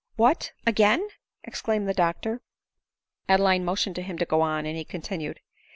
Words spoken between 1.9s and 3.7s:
doctor. (Adeline